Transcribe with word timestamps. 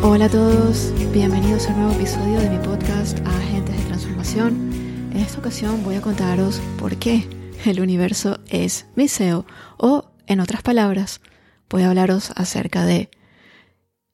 Hola 0.00 0.26
a 0.26 0.28
todos, 0.28 0.92
bienvenidos 1.12 1.66
a 1.66 1.72
un 1.72 1.80
nuevo 1.80 1.92
episodio 1.94 2.38
de 2.38 2.50
mi 2.50 2.64
podcast 2.64 3.18
Agentes 3.26 3.76
de 3.76 3.84
Transformación. 3.84 5.10
En 5.12 5.16
esta 5.16 5.40
ocasión 5.40 5.82
voy 5.82 5.96
a 5.96 6.00
contaros 6.00 6.60
por 6.78 6.96
qué 6.98 7.28
el 7.64 7.80
universo 7.80 8.38
es 8.48 8.86
mi 8.94 9.08
SEO 9.08 9.44
o, 9.76 10.12
en 10.28 10.38
otras 10.38 10.62
palabras, 10.62 11.20
voy 11.68 11.82
a 11.82 11.88
hablaros 11.88 12.30
acerca 12.36 12.84
de 12.84 13.10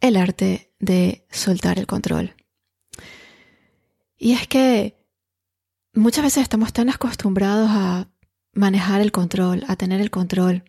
el 0.00 0.16
arte 0.16 0.72
de 0.80 1.26
soltar 1.30 1.78
el 1.78 1.86
control. 1.86 2.34
Y 4.16 4.32
es 4.32 4.48
que 4.48 4.96
muchas 5.92 6.24
veces 6.24 6.44
estamos 6.44 6.72
tan 6.72 6.88
acostumbrados 6.88 7.68
a 7.70 8.08
manejar 8.54 9.02
el 9.02 9.12
control, 9.12 9.64
a 9.68 9.76
tener 9.76 10.00
el 10.00 10.10
control. 10.10 10.64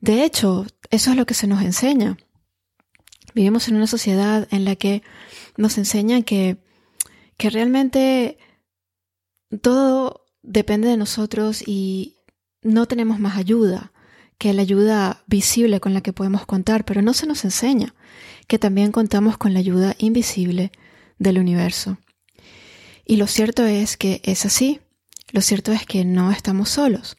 De 0.00 0.24
hecho, 0.24 0.66
eso 0.90 1.10
es 1.10 1.16
lo 1.16 1.26
que 1.26 1.34
se 1.34 1.48
nos 1.48 1.62
enseña. 1.62 2.16
Vivimos 3.34 3.68
en 3.68 3.76
una 3.76 3.86
sociedad 3.86 4.46
en 4.50 4.64
la 4.64 4.76
que 4.76 5.02
nos 5.56 5.78
enseñan 5.78 6.22
que, 6.22 6.58
que 7.36 7.50
realmente 7.50 8.38
todo 9.60 10.26
depende 10.42 10.88
de 10.88 10.96
nosotros 10.96 11.62
y 11.66 12.16
no 12.62 12.86
tenemos 12.86 13.18
más 13.18 13.36
ayuda 13.36 13.92
que 14.38 14.52
la 14.52 14.62
ayuda 14.62 15.22
visible 15.26 15.78
con 15.78 15.94
la 15.94 16.00
que 16.00 16.12
podemos 16.12 16.46
contar, 16.46 16.84
pero 16.84 17.00
no 17.00 17.14
se 17.14 17.26
nos 17.26 17.44
enseña 17.44 17.94
que 18.48 18.58
también 18.58 18.90
contamos 18.90 19.38
con 19.38 19.54
la 19.54 19.60
ayuda 19.60 19.94
invisible 19.98 20.72
del 21.18 21.38
universo. 21.38 21.98
Y 23.04 23.16
lo 23.16 23.26
cierto 23.26 23.64
es 23.64 23.96
que 23.96 24.20
es 24.24 24.44
así. 24.44 24.80
Lo 25.30 25.40
cierto 25.40 25.72
es 25.72 25.86
que 25.86 26.04
no 26.04 26.32
estamos 26.32 26.70
solos. 26.70 27.16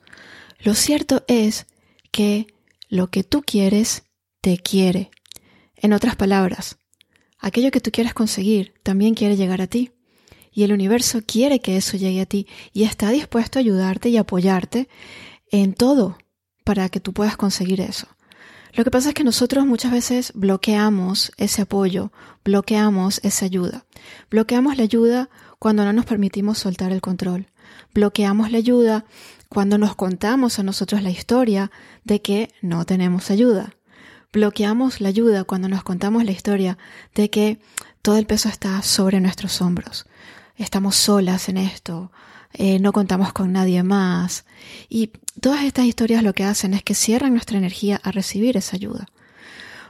Lo 0.60 0.76
cierto 0.76 1.24
es 1.28 1.66
que 2.12 2.48
lo 2.90 3.10
que 3.10 3.24
tú 3.24 3.42
quieres 3.42 4.04
te 4.42 4.58
quiere. 4.58 5.10
En 5.84 5.92
otras 5.92 6.16
palabras, 6.16 6.78
aquello 7.40 7.70
que 7.70 7.82
tú 7.82 7.92
quieres 7.92 8.14
conseguir 8.14 8.74
también 8.84 9.16
quiere 9.16 9.36
llegar 9.36 9.62
a 9.62 9.68
ti. 9.68 9.92
Y 10.50 10.64
el 10.64 10.72
universo 10.72 11.20
quiere 11.28 11.60
que 11.60 11.76
eso 11.76 11.98
llegue 11.98 12.22
a 12.22 12.26
ti 12.26 12.48
y 12.72 12.84
está 12.84 13.10
dispuesto 13.10 13.60
a 13.60 13.62
ayudarte 13.62 14.08
y 14.08 14.16
apoyarte 14.16 14.88
en 15.52 15.74
todo 15.74 16.18
para 16.64 16.88
que 16.88 17.02
tú 17.02 17.12
puedas 17.12 17.36
conseguir 17.36 17.82
eso. 17.82 18.08
Lo 18.74 18.86
que 18.86 18.92
pasa 18.92 19.10
es 19.10 19.14
que 19.14 19.26
nosotros 19.26 19.66
muchas 19.66 19.92
veces 19.92 20.32
bloqueamos 20.36 21.34
ese 21.36 21.64
apoyo, 21.64 22.14
bloqueamos 22.46 23.20
esa 23.22 23.44
ayuda. 23.44 23.86
Bloqueamos 24.32 24.78
la 24.78 24.84
ayuda 24.84 25.30
cuando 25.60 25.84
no 25.84 25.92
nos 25.92 26.06
permitimos 26.06 26.60
soltar 26.60 26.94
el 26.94 27.02
control. 27.02 27.48
Bloqueamos 27.94 28.54
la 28.54 28.60
ayuda 28.60 29.04
cuando 29.50 29.78
nos 29.78 29.96
contamos 29.96 30.60
a 30.60 30.64
nosotros 30.64 31.04
la 31.04 31.12
historia 31.12 31.72
de 32.06 32.22
que 32.22 32.54
no 32.62 32.86
tenemos 32.86 33.30
ayuda. 33.32 33.76
Bloqueamos 34.34 35.00
la 35.00 35.10
ayuda 35.10 35.44
cuando 35.44 35.70
nos 35.70 35.84
contamos 35.84 36.26
la 36.26 36.32
historia 36.32 36.80
de 37.14 37.30
que 37.30 37.60
todo 38.02 38.18
el 38.18 38.26
peso 38.26 38.50
está 38.50 38.82
sobre 38.82 39.22
nuestros 39.22 39.62
hombros. 39.62 40.08
Estamos 40.58 40.96
solas 40.96 41.50
en 41.50 41.58
esto, 41.58 42.12
eh, 42.52 42.80
no 42.80 42.94
contamos 42.94 43.32
con 43.32 43.52
nadie 43.52 43.84
más. 43.84 44.46
Y 44.90 45.12
todas 45.40 45.64
estas 45.66 45.86
historias 45.86 46.24
lo 46.24 46.34
que 46.34 46.46
hacen 46.46 46.74
es 46.74 46.82
que 46.82 46.96
cierran 46.96 47.34
nuestra 47.34 47.60
energía 47.60 48.02
a 48.04 48.10
recibir 48.12 48.58
esa 48.58 48.76
ayuda. 48.76 49.06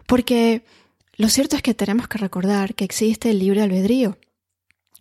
Porque 0.07 0.65
lo 1.15 1.29
cierto 1.29 1.55
es 1.55 1.61
que 1.61 1.73
tenemos 1.73 2.09
que 2.09 2.17
recordar 2.17 2.75
que 2.75 2.83
existe 2.83 3.29
el 3.29 3.39
libre 3.39 3.61
albedrío. 3.61 4.17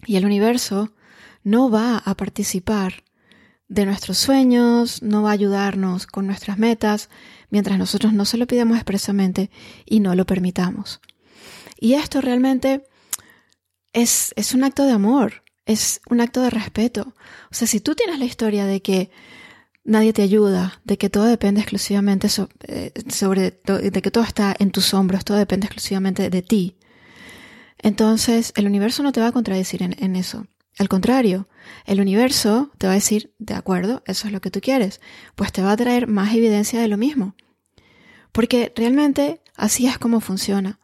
Y 0.06 0.16
el 0.16 0.24
universo 0.24 0.92
no 1.42 1.68
va 1.68 1.98
a 1.98 2.14
participar 2.14 3.02
de 3.72 3.86
nuestros 3.86 4.18
sueños, 4.18 5.02
no 5.02 5.22
va 5.22 5.30
a 5.30 5.34
ayudarnos 5.34 6.06
con 6.06 6.26
nuestras 6.26 6.58
metas, 6.58 7.08
mientras 7.50 7.78
nosotros 7.78 8.12
no 8.12 8.24
se 8.24 8.36
lo 8.36 8.46
pidamos 8.46 8.76
expresamente 8.76 9.50
y 9.86 10.00
no 10.00 10.14
lo 10.14 10.26
permitamos. 10.26 11.00
Y 11.78 11.94
esto 11.94 12.20
realmente 12.20 12.84
es, 13.92 14.32
es 14.36 14.54
un 14.54 14.64
acto 14.64 14.84
de 14.84 14.92
amor, 14.92 15.42
es 15.66 16.00
un 16.10 16.20
acto 16.20 16.42
de 16.42 16.50
respeto. 16.50 17.14
O 17.50 17.54
sea, 17.54 17.66
si 17.66 17.80
tú 17.80 17.94
tienes 17.94 18.18
la 18.18 18.24
historia 18.24 18.66
de 18.66 18.82
que 18.82 19.10
nadie 19.84 20.12
te 20.12 20.22
ayuda, 20.22 20.80
de 20.84 20.98
que 20.98 21.10
todo 21.10 21.24
depende 21.24 21.60
exclusivamente 21.60 22.28
eh, 22.68 22.92
sobre, 23.08 23.60
de 23.64 24.02
que 24.02 24.10
todo 24.10 24.24
está 24.24 24.54
en 24.58 24.70
tus 24.70 24.94
hombros, 24.94 25.24
todo 25.24 25.38
depende 25.38 25.66
exclusivamente 25.66 26.30
de 26.30 26.42
ti, 26.42 26.76
entonces, 27.82 28.52
el 28.56 28.66
universo 28.66 29.02
no 29.02 29.12
te 29.12 29.20
va 29.20 29.26
a 29.26 29.32
contradecir 29.32 29.82
en, 29.82 30.16
eso. 30.16 30.46
Al 30.78 30.88
contrario, 30.88 31.48
el 31.84 32.00
universo 32.00 32.70
te 32.78 32.86
va 32.86 32.92
a 32.92 32.96
decir, 32.96 33.32
de 33.38 33.54
acuerdo, 33.54 34.02
eso 34.06 34.26
es 34.26 34.32
lo 34.32 34.40
que 34.40 34.50
tú 34.50 34.60
quieres, 34.60 35.00
pues 35.34 35.52
te 35.52 35.62
va 35.62 35.72
a 35.72 35.76
traer 35.76 36.06
más 36.06 36.34
evidencia 36.34 36.80
de 36.80 36.88
lo 36.88 36.96
mismo. 36.96 37.34
Porque 38.32 38.72
realmente 38.74 39.42
así 39.54 39.86
es 39.86 39.98
como 39.98 40.20
funciona. 40.20 40.80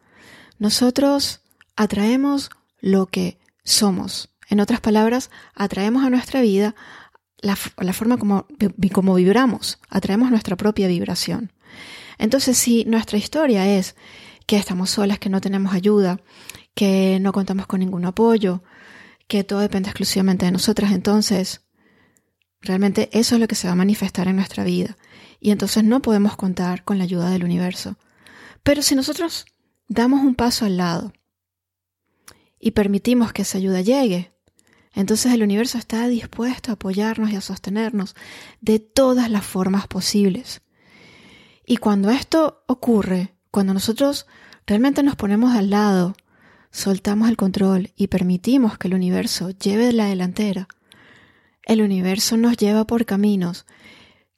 Nosotros 0.59 1.41
atraemos 1.75 2.51
lo 2.79 3.07
que 3.07 3.39
somos. 3.63 4.29
En 4.47 4.59
otras 4.59 4.81
palabras, 4.81 5.31
atraemos 5.55 6.03
a 6.03 6.09
nuestra 6.09 6.41
vida 6.41 6.75
la, 7.41 7.57
la 7.77 7.93
forma 7.93 8.17
como, 8.17 8.45
como 8.91 9.15
vibramos, 9.15 9.79
atraemos 9.89 10.29
nuestra 10.29 10.55
propia 10.55 10.87
vibración. 10.87 11.51
Entonces, 12.17 12.57
si 12.57 12.83
nuestra 12.85 13.17
historia 13.17 13.67
es 13.67 13.95
que 14.45 14.57
estamos 14.57 14.89
solas, 14.89 15.19
que 15.19 15.29
no 15.29 15.41
tenemos 15.41 15.73
ayuda, 15.73 16.19
que 16.73 17.19
no 17.21 17.31
contamos 17.31 17.67
con 17.67 17.79
ningún 17.79 18.05
apoyo, 18.05 18.63
que 19.29 19.43
todo 19.43 19.59
depende 19.59 19.89
exclusivamente 19.89 20.47
de 20.47 20.51
nosotras, 20.51 20.91
entonces 20.91 21.61
realmente 22.61 23.09
eso 23.13 23.35
es 23.35 23.41
lo 23.41 23.47
que 23.47 23.53
se 23.53 23.67
va 23.67 23.73
a 23.73 23.77
manifestar 23.77 24.27
en 24.27 24.35
nuestra 24.35 24.63
vida. 24.63 24.97
Y 25.39 25.51
entonces 25.51 25.83
no 25.83 26.01
podemos 26.01 26.35
contar 26.35 26.83
con 26.83 26.97
la 26.97 27.03
ayuda 27.03 27.29
del 27.29 27.43
universo. 27.43 27.95
Pero 28.63 28.81
si 28.81 28.95
nosotros 28.95 29.45
damos 29.87 30.21
un 30.21 30.33
paso 30.33 30.65
al 30.65 30.77
lado 30.77 31.13
y 32.59 32.71
permitimos 32.71 33.31
que 33.31 33.43
esa 33.43 33.59
ayuda 33.59 33.81
llegue, 33.81 34.33
entonces 34.95 35.31
el 35.31 35.43
universo 35.43 35.77
está 35.77 36.07
dispuesto 36.07 36.71
a 36.71 36.73
apoyarnos 36.73 37.29
y 37.29 37.35
a 37.35 37.41
sostenernos 37.41 38.15
de 38.61 38.79
todas 38.79 39.29
las 39.29 39.45
formas 39.45 39.85
posibles. 39.85 40.61
Y 41.67 41.77
cuando 41.77 42.09
esto 42.09 42.63
ocurre, 42.67 43.35
cuando 43.51 43.75
nosotros 43.75 44.25
realmente 44.65 45.03
nos 45.03 45.15
ponemos 45.15 45.55
al 45.55 45.69
lado 45.69 46.15
soltamos 46.71 47.29
el 47.29 47.37
control 47.37 47.91
y 47.95 48.07
permitimos 48.07 48.77
que 48.77 48.87
el 48.87 48.93
universo 48.93 49.51
lleve 49.51 49.91
la 49.93 50.05
delantera, 50.05 50.67
el 51.63 51.81
universo 51.81 52.35
nos 52.37 52.57
lleva 52.57 52.85
por 52.85 53.05
caminos 53.05 53.65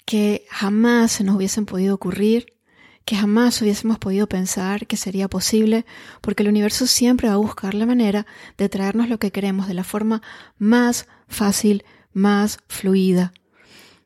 que 0.06 0.46
jamás 0.50 1.14
se 1.14 1.24
nos 1.24 1.36
hubiesen 1.36 1.66
podido 1.66 1.96
ocurrir, 1.96 2.48
que 3.06 3.16
jamás 3.16 3.62
hubiésemos 3.62 3.98
podido 4.00 4.28
pensar 4.28 4.86
que 4.88 4.98
sería 4.98 5.30
posible, 5.30 5.86
porque 6.22 6.44
el 6.44 6.50
universo 6.50 6.88
siempre 6.88 7.30
va 7.30 7.36
a 7.36 7.38
buscar 7.38 7.74
la 7.74 7.86
manera 7.86 8.26
de 8.58 8.70
traernos 8.70 9.10
lo 9.10 9.20
que 9.20 9.32
queremos 9.32 9.68
de 9.68 9.74
la 9.74 9.84
forma 9.84 10.22
más 10.58 11.08
fácil, 11.28 11.86
más 12.12 12.60
fluida, 12.68 13.34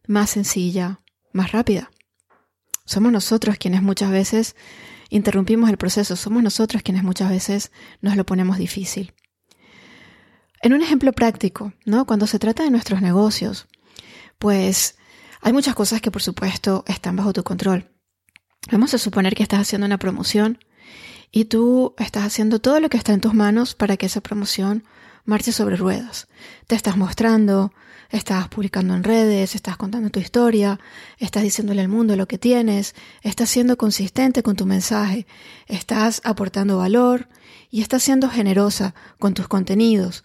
más 0.08 0.30
sencilla, 0.30 1.00
más 1.34 1.52
rápida. 1.52 1.92
Somos 2.86 3.12
nosotros 3.12 3.58
quienes 3.58 3.82
muchas 3.82 4.12
veces 4.12 4.56
interrumpimos 5.10 5.70
el 5.70 5.78
proceso, 5.78 6.16
somos 6.16 6.44
nosotros 6.44 6.82
quienes 6.84 7.04
muchas 7.04 7.30
veces 7.30 7.72
nos 8.02 8.16
lo 8.16 8.26
ponemos 8.26 8.58
difícil. 8.58 9.14
En 10.62 10.74
un 10.74 10.82
ejemplo 10.82 11.12
práctico, 11.14 11.74
¿no? 11.86 12.06
Cuando 12.06 12.28
se 12.28 12.40
trata 12.40 12.64
de 12.64 12.72
nuestros 12.72 13.02
negocios, 13.02 13.68
pues 14.40 14.98
hay 15.42 15.54
muchas 15.54 15.76
cosas 15.76 16.02
que 16.02 16.12
por 16.12 16.24
supuesto 16.24 16.84
están 16.88 17.16
bajo 17.16 17.34
tu 17.34 17.44
control. 17.44 17.92
Vamos 18.72 18.94
a 18.94 18.98
suponer 18.98 19.36
que 19.36 19.44
estás 19.44 19.60
haciendo 19.60 19.86
una 19.86 20.00
promoción 20.00 20.60
y 21.36 21.46
tú 21.46 21.96
estás 21.98 22.24
haciendo 22.24 22.60
todo 22.60 22.80
lo 22.80 22.88
que 22.88 22.96
está 22.96 23.12
en 23.12 23.20
tus 23.20 23.34
manos 23.34 23.76
para 23.76 23.98
que 23.98 24.06
esa 24.06 24.22
promoción 24.22 24.86
marche 25.26 25.52
sobre 25.52 25.76
ruedas. 25.76 26.30
Te 26.66 26.76
estás 26.76 26.96
mostrando, 26.96 27.74
estás 28.10 28.48
publicando 28.48 28.96
en 28.96 29.04
redes, 29.04 29.54
estás 29.54 29.76
contando 29.76 30.10
tu 30.10 30.22
historia, 30.22 30.80
estás 31.18 31.44
diciéndole 31.44 31.82
al 31.82 31.90
mundo 31.90 32.16
lo 32.16 32.26
que 32.26 32.38
tienes, 32.38 32.96
estás 33.22 33.50
siendo 33.50 33.76
consistente 33.76 34.44
con 34.44 34.56
tu 34.56 34.66
mensaje, 34.66 35.28
estás 35.68 36.22
aportando 36.24 36.78
valor 36.78 37.28
y 37.70 37.82
estás 37.82 38.04
siendo 38.04 38.30
generosa 38.30 38.96
con 39.20 39.34
tus 39.34 39.50
contenidos. 39.50 40.24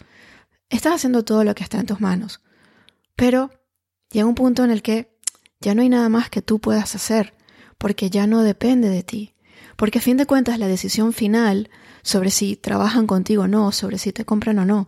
Estás 0.69 0.93
haciendo 0.95 1.25
todo 1.25 1.43
lo 1.43 1.55
que 1.55 1.63
está 1.63 1.77
en 1.77 1.87
tus 1.87 1.99
manos. 1.99 2.39
Pero 3.17 3.51
llega 4.11 4.27
un 4.27 4.35
punto 4.35 4.63
en 4.63 4.71
el 4.71 4.81
que 4.81 5.13
ya 5.59 5.75
no 5.75 5.81
hay 5.81 5.89
nada 5.89 6.07
más 6.07 6.29
que 6.29 6.41
tú 6.41 6.59
puedas 6.59 6.95
hacer, 6.95 7.33
porque 7.77 8.09
ya 8.09 8.27
no 8.27 8.43
depende 8.43 8.87
de 8.87 9.03
ti. 9.03 9.33
Porque 9.81 9.97
a 9.97 10.01
fin 10.03 10.15
de 10.15 10.27
cuentas 10.27 10.59
la 10.59 10.67
decisión 10.67 11.11
final 11.11 11.71
sobre 12.03 12.29
si 12.29 12.55
trabajan 12.55 13.07
contigo 13.07 13.45
o 13.45 13.47
no, 13.47 13.71
sobre 13.71 13.97
si 13.97 14.13
te 14.13 14.25
compran 14.25 14.59
o 14.59 14.65
no, 14.65 14.87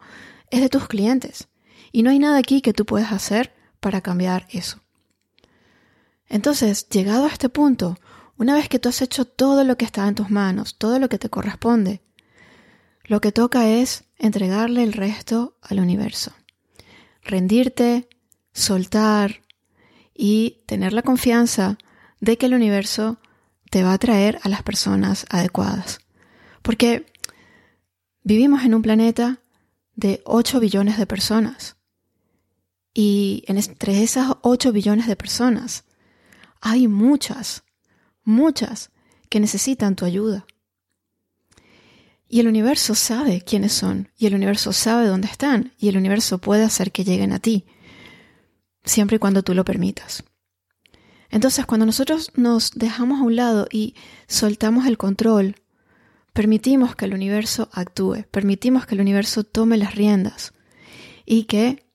es 0.51 0.62
de 0.62 0.69
tus 0.69 0.88
clientes. 0.88 1.48
Y 1.92 2.04
no 2.04 2.12
hay 2.12 2.19
nada 2.19 2.38
aquí 2.38 2.62
que 2.62 2.74
tú 2.74 2.86
puedas 2.86 3.12
hacer 3.12 3.56
para 3.80 4.01
cambiar 4.01 4.45
eso. 4.51 4.81
Entonces, 6.30 6.88
llegado 6.90 7.25
a 7.25 7.30
este 7.30 7.50
punto, 7.50 7.98
una 8.38 8.54
vez 8.54 8.69
que 8.69 8.78
tú 8.78 8.88
has 8.88 9.01
hecho 9.01 9.25
todo 9.25 9.63
lo 9.63 9.78
que 9.78 9.86
está 9.86 10.07
en 10.07 10.13
tus 10.13 10.30
manos, 10.30 10.78
todo 10.78 11.00
lo 11.00 11.10
que 11.10 11.18
te 11.18 11.28
corresponde, 11.28 12.04
lo 13.04 13.19
que 13.19 13.31
toca 13.31 13.68
es 13.68 14.04
entregarle 14.19 14.84
el 14.84 14.94
resto 14.94 15.57
al 15.63 15.80
universo. 15.80 16.34
Rendirte, 17.24 18.07
soltar 18.51 19.42
y 20.13 20.62
tener 20.68 20.94
la 20.94 21.01
confianza 21.01 21.80
de 22.19 22.38
que 22.38 22.46
el 22.46 22.54
universo 22.54 23.18
te 23.74 23.81
va 23.81 23.94
a 23.94 23.98
traer 23.98 24.40
a 24.44 24.50
las 24.50 24.62
personas 24.62 25.25
adecuadas. 25.30 26.00
Porque 26.62 27.08
Vivimos 28.25 28.64
en 28.64 28.74
un 28.74 28.81
planeta 28.81 29.42
de 29.96 30.22
8 30.24 30.62
billones 30.62 30.98
de 30.98 31.06
personas. 31.06 31.75
Y 32.94 33.44
entre 33.48 34.02
esas 34.02 34.38
8 34.42 34.72
billones 34.72 35.08
de 35.08 35.18
personas 35.18 35.84
hay 36.62 36.88
muchas, 36.88 37.64
muchas 38.24 38.92
que 39.28 39.42
necesitan 39.42 39.98
tu 39.98 40.06
ayuda. 40.06 40.46
Y 42.30 42.40
el 42.40 42.48
universo 42.48 42.96
sabe 42.96 43.42
quiénes 43.42 43.74
son, 43.74 44.10
y 44.18 44.28
el 44.28 44.36
universo 44.36 44.72
sabe 44.72 45.06
dónde 45.06 45.28
están, 45.28 45.74
y 45.78 45.90
el 45.90 45.98
universo 45.98 46.38
puede 46.38 46.64
hacer 46.64 46.94
que 46.94 47.04
lleguen 47.04 47.34
a 47.34 47.40
ti, 47.40 47.66
siempre 48.86 49.18
y 49.18 49.20
cuando 49.20 49.44
tú 49.44 49.54
lo 49.54 49.66
permitas. 49.66 50.24
Entonces, 51.34 51.66
cuando 51.66 51.88
nosotros 51.88 52.32
nos 52.36 52.74
dejamos 52.76 53.20
a 53.20 53.24
un 53.24 53.36
lado 53.36 53.68
y 53.72 53.96
soltamos 54.28 54.86
el 54.86 55.00
control, 55.00 55.56
permitimos 56.32 56.96
que 56.96 57.06
el 57.06 57.16
universo 57.16 57.70
actúe, 57.74 58.28
permitimos 58.30 58.86
que 58.86 58.94
el 58.94 59.02
universo 59.02 59.44
tome 59.44 59.78
las 59.78 59.96
riendas 59.96 60.54
y 61.26 61.46
que 61.46 61.88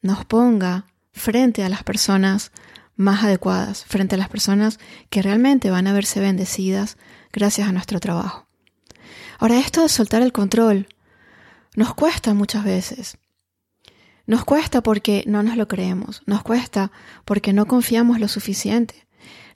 nos 0.00 0.24
ponga 0.24 0.86
frente 1.10 1.64
a 1.64 1.68
las 1.68 1.82
personas 1.82 2.52
más 2.94 3.24
adecuadas, 3.24 3.84
frente 3.84 4.14
a 4.14 4.18
las 4.18 4.28
personas 4.28 4.78
que 5.10 5.22
realmente 5.22 5.70
van 5.70 5.88
a 5.88 5.92
verse 5.92 6.20
bendecidas 6.20 6.98
gracias 7.32 7.68
a 7.68 7.72
nuestro 7.72 7.98
trabajo. 7.98 8.46
Ahora, 9.40 9.58
esto 9.58 9.82
de 9.82 9.88
soltar 9.88 10.22
el 10.22 10.32
control 10.32 10.86
nos 11.74 11.94
cuesta 11.94 12.32
muchas 12.32 12.62
veces. 12.62 13.18
Nos 14.28 14.44
cuesta 14.44 14.82
porque 14.82 15.24
no 15.26 15.42
nos 15.42 15.56
lo 15.56 15.68
creemos, 15.68 16.20
nos 16.26 16.42
cuesta 16.42 16.92
porque 17.24 17.54
no 17.54 17.64
confiamos 17.64 18.20
lo 18.20 18.28
suficiente, 18.28 19.06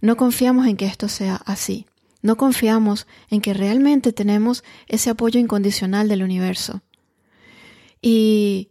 no 0.01 0.17
confiamos 0.17 0.67
en 0.67 0.79
que 0.79 0.87
esto 0.87 1.11
sea 1.11 1.37
así, 1.45 1.85
no 2.23 2.39
confiamos 2.39 3.07
en 3.29 3.43
que 3.43 3.53
realmente 3.53 4.15
tenemos 4.15 4.65
ese 4.89 5.11
apoyo 5.11 5.39
incondicional 5.39 6.09
del 6.09 6.23
universo. 6.23 6.81
Y 8.01 8.71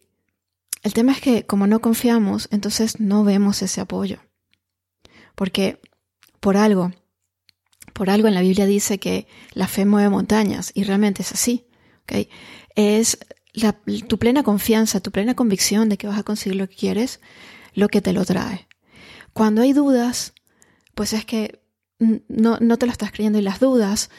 el 0.81 0.93
tema 0.93 1.11
es 1.11 1.21
que 1.21 1.45
como 1.45 1.67
no 1.67 1.81
confiamos, 1.81 2.47
entonces 2.49 2.99
no 2.99 3.23
vemos 3.23 3.61
ese 3.61 3.79
apoyo. 3.79 4.21
Porque 5.35 5.79
por 6.39 6.57
algo, 6.57 6.91
por 7.93 8.09
algo 8.09 8.27
en 8.27 8.33
la 8.33 8.41
Biblia 8.41 8.65
dice 8.65 8.97
que 8.97 9.27
la 9.53 9.67
fe 9.67 9.85
mueve 9.85 10.09
montañas 10.09 10.71
y 10.73 10.83
realmente 10.83 11.21
es 11.21 11.31
así. 11.31 11.67
¿okay? 12.05 12.27
Es 12.75 13.19
tu 14.07 14.17
plena 14.17 14.43
confianza, 14.43 14.99
tu 14.99 15.11
plena 15.11 15.35
convicción 15.35 15.89
de 15.89 15.97
que 15.97 16.07
vas 16.07 16.19
a 16.19 16.23
conseguir 16.23 16.57
lo 16.57 16.67
que 16.69 16.75
quieres, 16.75 17.19
lo 17.73 17.89
que 17.89 18.01
te 18.01 18.13
lo 18.13 18.25
trae. 18.25 18.67
Cuando 19.33 19.61
hay 19.61 19.73
dudas, 19.73 20.33
pues 20.95 21.13
es 21.13 21.25
que 21.25 21.61
no, 21.99 22.57
no 22.59 22.77
te 22.77 22.85
lo 22.85 22.91
estás 22.91 23.11
creyendo 23.11 23.39
y 23.39 23.43
las 23.43 23.59
dudas 23.59 24.09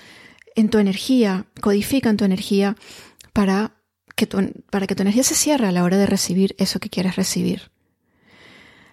en 0.55 0.69
tu 0.69 0.79
energía, 0.79 1.47
codifican 1.61 2.17
tu 2.17 2.25
energía 2.25 2.77
para 3.33 3.77
que 4.15 4.27
tu, 4.27 4.53
para 4.71 4.87
que 4.87 4.95
tu 4.95 5.03
energía 5.03 5.23
se 5.23 5.35
cierre 5.35 5.67
a 5.67 5.73
la 5.73 5.85
hora 5.85 5.97
de 5.97 6.07
recibir 6.07 6.55
eso 6.59 6.79
que 6.81 6.91
quieres 6.91 7.17
recibir. 7.17 7.71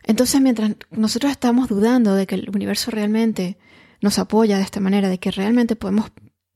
Entonces, 0.04 0.42
mientras 0.42 0.72
nosotros 0.92 1.32
estamos 1.32 1.70
dudando 1.70 2.16
de 2.16 2.26
que 2.26 2.36
el 2.36 2.50
universo 2.50 2.90
realmente 2.92 3.58
nos 4.02 4.18
apoya 4.18 4.58
de 4.58 4.64
esta 4.64 4.80
manera, 4.80 5.10
de 5.10 5.20
que 5.20 5.32
realmente 5.32 5.76
podemos, 5.76 6.12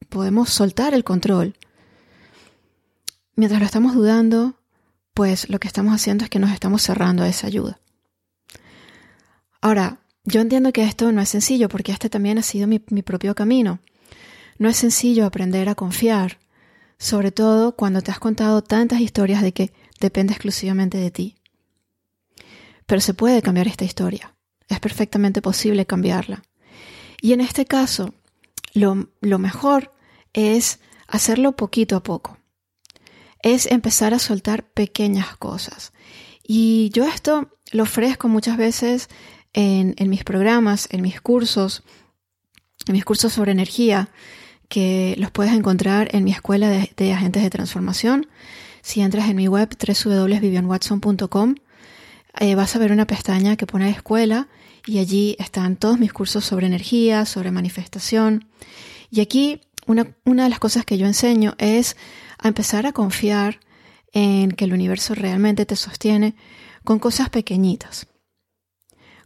podemos 0.10 0.50
soltar 0.50 0.94
el 0.94 1.04
control, 1.04 1.56
mientras 3.36 3.60
lo 3.60 3.66
estamos 3.66 3.94
dudando, 3.96 4.60
pues 5.14 5.50
lo 5.50 5.60
que 5.60 5.68
estamos 5.68 5.94
haciendo 5.94 6.24
es 6.24 6.30
que 6.30 6.40
nos 6.40 6.52
estamos 6.52 6.82
cerrando 6.82 7.24
a 7.24 7.28
esa 7.28 7.48
ayuda. 7.48 7.80
Ahora, 9.62 10.00
yo 10.24 10.42
entiendo 10.42 10.74
que 10.74 10.84
esto 10.84 11.12
no 11.12 11.22
es 11.22 11.30
sencillo 11.30 11.70
porque 11.70 11.92
este 11.92 12.10
también 12.10 12.38
ha 12.38 12.44
sido 12.44 12.68
mi, 12.68 12.82
mi 12.90 13.02
propio 13.02 13.36
camino. 13.36 13.80
No 14.58 14.70
es 14.70 14.78
sencillo 14.78 15.26
aprender 15.26 15.70
a 15.70 15.76
confiar, 15.76 16.40
sobre 16.98 17.32
todo 17.32 17.76
cuando 17.76 18.02
te 18.02 18.12
has 18.12 18.20
contado 18.20 18.64
tantas 18.64 19.00
historias 19.00 19.42
de 19.42 19.54
que 19.54 19.74
depende 20.00 20.34
exclusivamente 20.34 20.98
de 20.98 21.12
ti. 21.12 21.36
Pero 22.86 23.02
se 23.02 23.14
puede 23.14 23.42
cambiar 23.42 23.68
esta 23.68 23.86
historia. 23.86 24.36
Es 24.68 24.80
perfectamente 24.80 25.42
posible 25.42 25.86
cambiarla. 25.86 26.44
Y 27.22 27.34
en 27.34 27.42
este 27.42 27.66
caso, 27.66 28.14
lo, 28.74 29.40
mejor 29.40 29.94
es 30.34 30.80
hacerlo 31.08 31.54
poquito 31.54 31.96
a 31.96 32.04
poco. 32.04 32.38
Es 33.44 33.68
empezar 33.68 34.16
a 34.16 34.20
soltar 34.20 34.66
pequeñas 34.66 35.38
cosas. 35.38 35.94
Y 36.44 36.90
yo 36.94 37.06
esto 37.06 37.50
lo 37.72 37.84
ofrezco 37.84 38.28
muchas 38.28 38.58
veces 38.58 39.10
en, 39.54 39.96
mis 40.10 40.24
programas, 40.24 40.88
en 40.92 41.02
mis 41.02 41.22
cursos, 41.22 41.84
en 42.88 42.94
mis 42.94 43.06
cursos 43.06 43.34
sobre 43.34 43.52
energía, 43.52 44.10
que 44.68 45.16
los 45.18 45.32
puedes 45.32 45.54
encontrar 45.54 46.10
en 46.16 46.24
mi 46.24 46.32
escuela 46.32 46.70
de, 46.70 47.14
agentes 47.14 47.44
de 47.44 47.50
transformación. 47.50 48.28
Si 48.82 49.02
entras 49.02 49.30
en 49.30 49.36
mi 49.36 49.48
web 49.48 49.70
www.vivianwatson.com, 49.70 51.56
eh, 52.40 52.56
vas 52.56 52.76
a 52.76 52.80
ver 52.80 52.92
una 52.92 53.06
pestaña 53.06 53.56
que 53.56 53.68
pone 53.68 53.90
escuela 53.90 54.48
y 54.86 54.98
allí 54.98 55.36
están 55.40 55.78
todos 55.78 56.00
mis 56.00 56.12
cursos 56.12 56.44
sobre 56.44 56.68
energía, 56.68 57.26
sobre 57.26 57.52
manifestación. 57.52 58.50
Y 59.12 59.22
aquí 59.22 59.62
una, 59.86 60.16
una 60.26 60.44
de 60.44 60.50
las 60.50 60.60
cosas 60.60 60.86
que 60.86 60.98
yo 60.98 61.06
enseño 61.06 61.56
es 61.60 61.96
a 62.44 62.48
empezar 62.48 62.86
a 62.86 62.92
confiar 62.92 63.60
en 64.12 64.52
que 64.52 64.66
el 64.66 64.74
universo 64.74 65.16
realmente 65.16 65.66
te 65.66 65.76
sostiene 65.76 66.36
con 66.84 67.00
cosas 67.00 67.30
pequeñitas, 67.30 68.08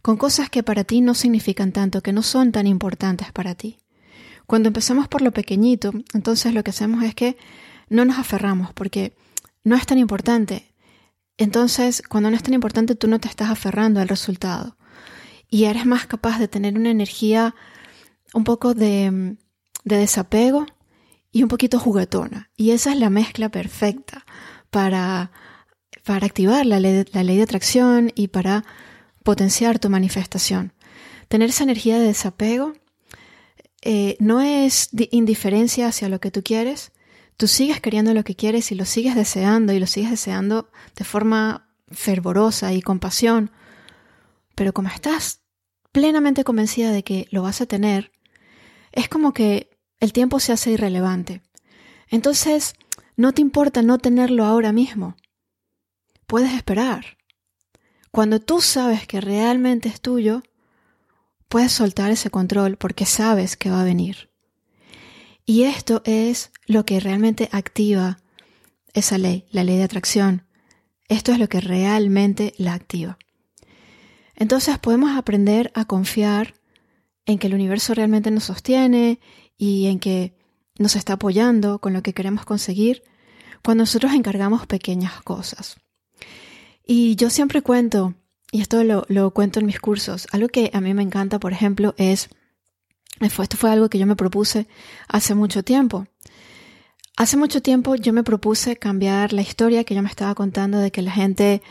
con 0.01 0.15
cosas 0.15 0.49
que 0.49 0.63
para 0.63 0.85
ti 0.85 1.01
no 1.01 1.13
significan 1.13 1.73
tanto, 1.73 2.01
que 2.01 2.13
no 2.13 2.23
son 2.23 2.51
tan 2.53 2.67
importantes 2.67 3.31
para 3.33 3.55
ti. 3.55 3.79
Cuando 4.45 4.67
empezamos 4.67 5.09
por 5.09 5.21
lo 5.21 5.31
pequeñito, 5.31 5.91
entonces 6.13 6.53
lo 6.53 6.63
que 6.63 6.69
hacemos 6.69 7.03
es 7.03 7.13
que 7.13 7.37
no 7.89 8.05
nos 8.05 8.17
aferramos 8.17 8.71
porque 8.73 9.17
no 9.63 9.75
es 9.75 9.85
tan 9.85 9.97
importante. 9.97 10.73
Entonces, 11.37 12.01
cuando 12.07 12.29
no 12.29 12.37
es 12.37 12.43
tan 12.43 12.53
importante, 12.53 12.95
tú 12.95 13.07
no 13.07 13.19
te 13.19 13.27
estás 13.27 13.49
aferrando 13.49 13.99
al 13.99 14.07
resultado 14.07 14.77
y 15.49 15.65
eres 15.65 15.85
más 15.85 16.07
capaz 16.07 16.39
de 16.39 16.47
tener 16.47 16.77
una 16.77 16.91
energía 16.91 17.55
un 18.33 18.43
poco 18.43 18.73
de, 18.73 19.35
desapego 19.83 20.65
y 21.31 21.43
un 21.43 21.49
poquito 21.49 21.79
juguetona. 21.79 22.49
Y 22.55 22.71
esa 22.71 22.91
es 22.91 22.99
la 22.99 23.09
mezcla 23.09 23.49
perfecta 23.49 24.25
para, 24.69 25.31
para 26.03 26.25
activar 26.25 26.65
la 26.65 26.79
ley, 26.79 27.03
de 27.03 27.43
atracción 27.43 28.11
y 28.15 28.29
para 28.29 28.63
potenciar 29.23 29.79
tu 29.79 29.89
manifestación. 29.89 30.73
Tener 31.27 31.49
esa 31.49 31.63
energía 31.63 31.99
de 31.99 32.07
desapego 32.07 32.73
eh, 33.81 34.15
no 34.19 34.41
es 34.41 34.89
indiferencia 35.11 35.87
hacia 35.87 36.09
lo 36.09 36.19
que 36.19 36.31
tú 36.31 36.41
quieres. 36.43 36.91
Tú 37.35 37.47
sigues 37.47 37.81
queriendo 37.81 38.13
lo 38.13 38.23
que 38.23 38.35
quieres 38.35 38.71
y 38.71 38.75
lo 38.75 38.85
sigues 38.85 39.15
deseando 39.15 39.73
y 39.73 39.79
lo 39.79 39.87
sigues 39.87 40.09
deseando 40.09 40.69
de 40.95 41.05
forma 41.05 41.69
fervorosa 41.91 42.73
y 42.73 42.81
con 42.81 42.99
pasión 42.99 43.51
pero 44.57 44.73
como 44.73 44.89
estás 44.89 45.41
plenamente 45.91 46.43
convencida 46.43 46.91
de 46.91 47.03
que 47.03 47.27
lo 47.29 47.43
vas 47.43 47.61
a 47.61 47.67
tener, 47.67 48.11
es 48.91 49.07
como 49.07 49.31
que 49.31 49.69
el 49.99 50.13
tiempo 50.13 50.39
se 50.39 50.53
hace 50.53 50.71
irrelevante. 50.71 51.41
Entonces, 52.09 52.73
no 53.15 53.33
te 53.33 53.41
importa 53.41 53.81
no 53.81 53.97
tenerlo 53.97 54.45
ahora 54.45 54.71
mismo. 54.71 55.15
Puedes 56.25 56.53
esperar. 56.53 57.17
Cuando 58.11 58.39
tú 58.39 58.61
sabes 58.61 59.07
que 59.07 59.21
realmente 59.21 59.89
es 59.89 60.01
tuyo, 60.01 60.43
puedes 61.47 61.71
soltar 61.71 62.11
ese 62.11 62.29
control 62.29 62.77
porque 62.77 63.05
sabes 63.05 63.57
que 63.57 63.69
va 63.69 63.81
a 63.81 63.85
venir. 63.85 64.29
Y 65.45 65.63
esto 65.63 66.01
es 66.05 66.51
lo 66.65 66.85
que 66.85 66.99
realmente 66.99 67.49
activa 67.51 68.19
esa 68.93 69.17
ley, 69.17 69.45
la 69.51 69.63
ley 69.63 69.77
de 69.77 69.83
atracción. 69.83 70.45
Esto 71.07 71.31
es 71.31 71.39
lo 71.39 71.47
que 71.47 71.61
realmente 71.61 72.53
la 72.57 72.73
activa. 72.73 73.17
Entonces 74.35 74.77
podemos 74.77 75.17
aprender 75.17 75.71
a 75.73 75.85
confiar 75.85 76.53
en 77.25 77.39
que 77.39 77.47
el 77.47 77.53
universo 77.53 77.93
realmente 77.93 78.29
nos 78.29 78.45
sostiene 78.45 79.19
y 79.57 79.87
en 79.87 79.99
que 79.99 80.33
nos 80.77 80.95
está 80.95 81.13
apoyando 81.13 81.79
con 81.79 81.93
lo 81.93 82.03
que 82.03 82.13
queremos 82.13 82.45
conseguir 82.45 83.03
cuando 83.63 83.83
nosotros 83.83 84.13
encargamos 84.13 84.67
pequeñas 84.67 85.21
cosas. 85.23 85.77
Y 86.85 87.15
yo 87.15 87.29
siempre 87.29 87.61
cuento, 87.61 88.13
y 88.51 88.61
esto 88.61 88.83
lo, 88.83 89.31
cuento 89.31 89.59
en 89.59 89.65
mis 89.65 89.79
cursos, 89.79 90.27
algo 90.31 90.47
que 90.47 90.69
a 90.73 90.79
mí 90.79 90.93
me 90.93 91.03
encanta, 91.03 91.39
por 91.39 91.51
ejemplo, 91.51 91.93
es, 91.97 92.29
esto 93.19 93.57
fue 93.57 93.71
algo 93.71 93.89
que 93.89 93.99
yo 93.99 94.05
me 94.05 94.15
propuse 94.15 94.67
hace 95.07 95.35
mucho 95.35 95.63
tiempo. 95.63 96.07
Hace 97.17 97.35
mucho 97.35 97.61
tiempo 97.61 97.95
yo 97.95 98.13
me 98.13 98.23
propuse 98.23 98.77
cambiar 98.77 99.33
la 99.33 99.41
historia 99.41 99.83
que 99.83 99.95
yo 99.95 100.03
me 100.03 100.09
estaba 100.09 100.35
contando 100.35 100.77
de 100.77 100.91
que 100.91 101.01
la 101.01 101.11
gente 101.11 101.63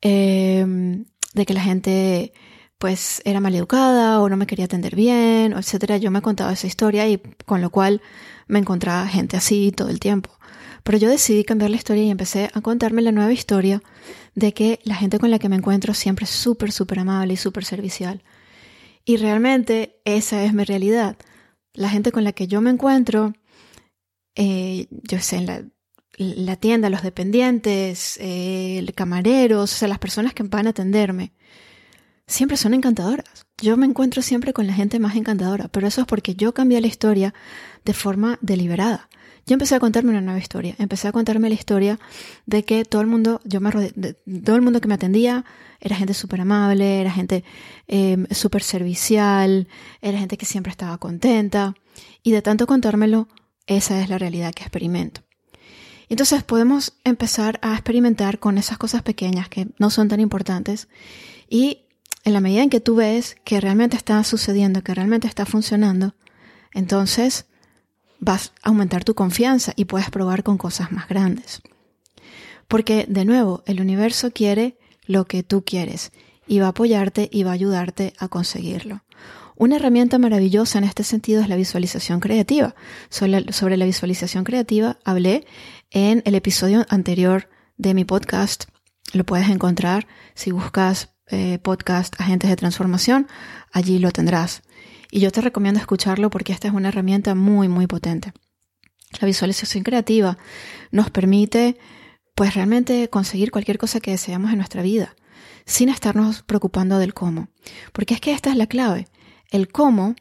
eh, 0.00 1.04
de 1.34 1.46
que 1.46 1.54
la 1.54 1.60
gente 1.60 2.32
pues 2.78 3.22
era 3.24 3.40
maleducada 3.40 4.20
o 4.20 4.28
no 4.28 4.36
me 4.36 4.46
quería 4.46 4.66
atender 4.66 4.94
bien, 4.96 5.52
etcétera. 5.52 5.96
Yo 5.96 6.10
me 6.10 6.22
contaba 6.22 6.52
esa 6.52 6.66
historia 6.66 7.08
y 7.08 7.18
con 7.44 7.60
lo 7.60 7.70
cual 7.70 8.02
me 8.46 8.58
encontraba 8.58 9.06
gente 9.06 9.36
así 9.36 9.72
todo 9.72 9.88
el 9.88 10.00
tiempo. 10.00 10.30
Pero 10.82 10.98
yo 10.98 11.08
decidí 11.08 11.44
cambiar 11.44 11.70
la 11.70 11.76
historia 11.76 12.04
y 12.04 12.10
empecé 12.10 12.50
a 12.54 12.60
contarme 12.60 13.02
la 13.02 13.12
nueva 13.12 13.32
historia 13.32 13.82
de 14.34 14.52
que 14.54 14.78
la 14.84 14.94
gente 14.94 15.18
con 15.18 15.30
la 15.30 15.38
que 15.38 15.48
me 15.48 15.56
encuentro 15.56 15.94
siempre 15.94 16.24
es 16.24 16.30
súper, 16.30 16.70
súper 16.70 17.00
amable 17.00 17.34
y 17.34 17.36
súper 17.36 17.64
servicial. 17.64 18.22
Y 19.04 19.16
realmente 19.16 20.00
esa 20.04 20.44
es 20.44 20.52
mi 20.52 20.64
realidad. 20.64 21.16
La 21.72 21.88
gente 21.88 22.12
con 22.12 22.24
la 22.24 22.32
que 22.32 22.46
yo 22.46 22.60
me 22.60 22.70
encuentro, 22.70 23.32
eh, 24.36 24.86
yo 24.90 25.18
sé, 25.20 25.36
en 25.36 25.46
la, 25.46 25.64
la 26.18 26.56
tienda, 26.56 26.90
los 26.90 27.02
dependientes, 27.02 28.18
eh, 28.18 28.78
el 28.78 28.94
camareros, 28.94 29.72
o 29.72 29.76
sea, 29.76 29.88
las 29.88 29.98
personas 29.98 30.34
que 30.34 30.42
van 30.44 30.66
a 30.66 30.70
atenderme, 30.70 31.32
siempre 32.26 32.56
son 32.56 32.74
encantadoras. 32.74 33.46
Yo 33.58 33.76
me 33.76 33.86
encuentro 33.86 34.22
siempre 34.22 34.52
con 34.52 34.66
la 34.66 34.74
gente 34.74 34.98
más 34.98 35.16
encantadora, 35.16 35.68
pero 35.68 35.86
eso 35.86 36.02
es 36.02 36.06
porque 36.06 36.34
yo 36.34 36.52
cambié 36.52 36.80
la 36.80 36.86
historia 36.86 37.34
de 37.84 37.94
forma 37.94 38.38
deliberada. 38.42 39.08
Yo 39.46 39.54
empecé 39.54 39.76
a 39.76 39.80
contarme 39.80 40.10
una 40.10 40.20
nueva 40.20 40.40
historia. 40.40 40.74
Empecé 40.78 41.06
a 41.06 41.12
contarme 41.12 41.48
la 41.48 41.54
historia 41.54 42.00
de 42.46 42.64
que 42.64 42.84
todo 42.84 43.00
el 43.00 43.06
mundo, 43.06 43.40
yo 43.44 43.60
me 43.60 43.70
todo 43.70 44.56
el 44.56 44.62
mundo 44.62 44.80
que 44.80 44.88
me 44.88 44.94
atendía 44.94 45.44
era 45.80 45.94
gente 45.94 46.14
súper 46.14 46.40
amable, 46.40 47.00
era 47.00 47.12
gente 47.12 47.44
eh, 47.86 48.26
súper 48.32 48.64
servicial, 48.64 49.68
era 50.02 50.18
gente 50.18 50.36
que 50.36 50.46
siempre 50.46 50.72
estaba 50.72 50.98
contenta. 50.98 51.74
Y 52.24 52.32
de 52.32 52.42
tanto 52.42 52.66
contármelo, 52.66 53.28
esa 53.68 54.02
es 54.02 54.08
la 54.08 54.18
realidad 54.18 54.52
que 54.52 54.64
experimento. 54.64 55.22
Entonces 56.08 56.42
podemos 56.42 56.94
empezar 57.04 57.60
a 57.62 57.74
experimentar 57.74 58.40
con 58.40 58.58
esas 58.58 58.78
cosas 58.78 59.02
pequeñas 59.02 59.48
que 59.48 59.68
no 59.78 59.90
son 59.90 60.08
tan 60.08 60.20
importantes 60.20 60.88
y 61.48 61.85
en 62.26 62.32
la 62.32 62.40
medida 62.40 62.64
en 62.64 62.70
que 62.70 62.80
tú 62.80 62.96
ves 62.96 63.36
que 63.44 63.60
realmente 63.60 63.96
está 63.96 64.22
sucediendo, 64.24 64.82
que 64.82 64.92
realmente 64.92 65.28
está 65.28 65.46
funcionando, 65.46 66.16
entonces 66.72 67.46
vas 68.18 68.52
a 68.64 68.70
aumentar 68.70 69.04
tu 69.04 69.14
confianza 69.14 69.72
y 69.76 69.84
puedes 69.84 70.10
probar 70.10 70.42
con 70.42 70.58
cosas 70.58 70.90
más 70.90 71.08
grandes. 71.08 71.62
Porque, 72.66 73.06
de 73.08 73.24
nuevo, 73.24 73.62
el 73.66 73.80
universo 73.80 74.32
quiere 74.32 74.76
lo 75.06 75.26
que 75.26 75.44
tú 75.44 75.64
quieres 75.64 76.10
y 76.48 76.58
va 76.58 76.66
a 76.66 76.70
apoyarte 76.70 77.28
y 77.32 77.44
va 77.44 77.52
a 77.52 77.54
ayudarte 77.54 78.12
a 78.18 78.26
conseguirlo. 78.26 79.04
Una 79.54 79.76
herramienta 79.76 80.18
maravillosa 80.18 80.78
en 80.78 80.84
este 80.84 81.04
sentido 81.04 81.40
es 81.40 81.48
la 81.48 81.54
visualización 81.54 82.18
creativa. 82.18 82.74
Sobre, 83.08 83.76
la 83.76 83.86
visualización 83.86 84.42
creativa 84.42 84.98
hablé 85.04 85.46
en 85.92 86.22
el 86.24 86.34
episodio 86.34 86.86
anterior 86.88 87.48
de 87.76 87.94
mi 87.94 88.04
podcast. 88.04 88.64
Lo 89.12 89.22
puedes 89.22 89.48
encontrar 89.48 90.08
si 90.34 90.50
buscas 90.50 91.15
eh, 91.28 91.58
podcast 91.58 92.20
Agentes 92.20 92.50
de 92.50 92.56
Transformación, 92.56 93.26
allí 93.72 93.98
lo 93.98 94.10
tendrás. 94.10 94.62
Y 95.10 95.20
yo 95.20 95.30
te 95.30 95.40
recomiendo 95.40 95.80
escucharlo 95.80 96.30
porque 96.30 96.52
esta 96.52 96.68
es 96.68 96.74
una 96.74 96.88
herramienta 96.88 97.34
muy, 97.34 97.68
muy 97.68 97.86
potente. 97.86 98.32
La 99.20 99.26
visualización 99.26 99.84
creativa 99.84 100.36
nos 100.90 101.10
permite, 101.10 101.78
pues 102.34 102.54
realmente 102.54 103.08
conseguir 103.08 103.50
cualquier 103.50 103.78
cosa 103.78 104.00
que 104.00 104.10
deseamos 104.10 104.50
en 104.50 104.58
nuestra 104.58 104.82
vida, 104.82 105.14
sin 105.64 105.88
estarnos 105.88 106.42
preocupando 106.42 106.98
del 106.98 107.14
cómo. 107.14 107.48
Porque 107.92 108.14
es 108.14 108.20
que 108.20 108.32
esta 108.32 108.50
es 108.50 108.56
la 108.56 108.66
clave. 108.66 109.08
El 109.50 109.68
cómo, 109.68 110.16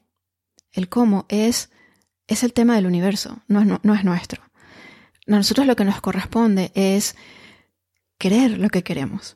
el 0.72 0.88
cómo 0.88 1.26
es, 1.30 1.70
es 2.28 2.44
el 2.44 2.54
tema 2.54 2.76
del 2.76 2.86
universo, 2.86 3.44
no 3.48 3.62
es, 3.62 3.68
no, 3.68 3.96
es 3.96 4.04
nuestro. 4.04 4.44
A 5.28 5.32
nosotros 5.32 5.66
lo 5.66 5.76
que 5.76 5.86
nos 5.86 6.02
corresponde 6.02 6.72
es 6.76 7.16
querer 8.20 8.60
lo 8.60 8.70
que 8.70 8.84
queremos, 8.84 9.36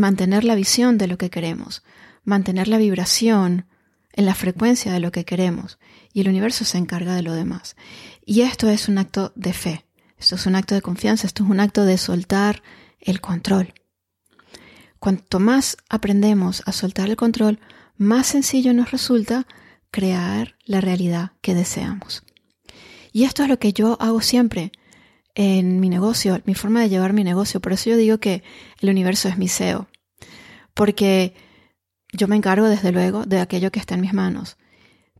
mantener 0.00 0.44
la 0.44 0.54
visión 0.54 0.98
de 0.98 1.06
lo 1.06 1.18
que 1.18 1.30
queremos, 1.30 1.84
mantener 2.24 2.68
la 2.68 2.78
vibración 2.78 3.66
en 4.12 4.26
la 4.26 4.34
frecuencia 4.34 4.92
de 4.92 4.98
lo 4.98 5.12
que 5.12 5.24
queremos 5.24 5.78
y 6.12 6.22
el 6.22 6.28
universo 6.28 6.64
se 6.64 6.78
encarga 6.78 7.14
de 7.14 7.22
lo 7.22 7.34
demás. 7.34 7.76
Y 8.24 8.40
esto 8.40 8.68
es 8.68 8.88
un 8.88 8.98
acto 8.98 9.32
de 9.36 9.52
fe, 9.52 9.86
esto 10.18 10.34
es 10.36 10.46
un 10.46 10.56
acto 10.56 10.74
de 10.74 10.82
confianza, 10.82 11.26
esto 11.26 11.44
es 11.44 11.50
un 11.50 11.60
acto 11.60 11.84
de 11.84 11.98
soltar 11.98 12.62
el 12.98 13.20
control. 13.20 13.74
Cuanto 14.98 15.38
más 15.38 15.76
aprendemos 15.88 16.62
a 16.66 16.72
soltar 16.72 17.08
el 17.10 17.16
control, 17.16 17.60
más 17.96 18.26
sencillo 18.26 18.72
nos 18.72 18.90
resulta 18.90 19.46
crear 19.90 20.56
la 20.64 20.80
realidad 20.80 21.32
que 21.42 21.54
deseamos. 21.54 22.22
Y 23.12 23.24
esto 23.24 23.42
es 23.42 23.50
lo 23.50 23.58
que 23.58 23.72
yo 23.74 23.98
hago 24.00 24.22
siempre 24.22 24.72
en 25.34 25.80
mi 25.80 25.88
negocio, 25.88 26.40
mi 26.44 26.54
forma 26.54 26.80
de 26.80 26.88
llevar 26.88 27.12
mi 27.12 27.24
negocio. 27.24 27.60
Por 27.60 27.72
eso 27.72 27.90
yo 27.90 27.96
digo 27.96 28.18
que 28.18 28.42
el 28.80 28.90
universo 28.90 29.28
es 29.28 29.38
mi 29.38 29.48
SEO. 29.48 29.88
Porque 30.74 31.34
yo 32.12 32.28
me 32.28 32.36
encargo, 32.36 32.68
desde 32.68 32.92
luego, 32.92 33.24
de 33.24 33.40
aquello 33.40 33.70
que 33.70 33.80
está 33.80 33.94
en 33.94 34.00
mis 34.00 34.14
manos, 34.14 34.56